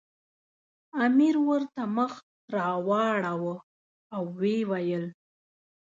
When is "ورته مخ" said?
1.47-2.11